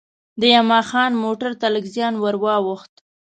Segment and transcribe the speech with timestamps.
[0.39, 2.93] د یما خان موټر ته لږ زیان وا ووښت.